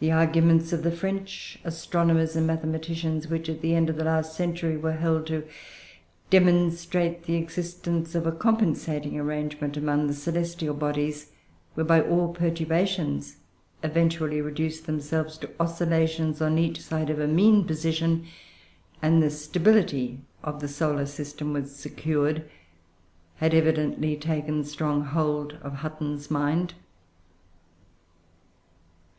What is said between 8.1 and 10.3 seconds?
of a compensating arrangement among the